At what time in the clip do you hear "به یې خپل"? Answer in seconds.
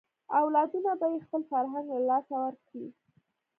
0.99-1.41